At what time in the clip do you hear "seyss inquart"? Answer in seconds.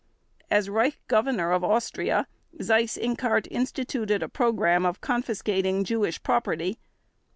2.57-3.47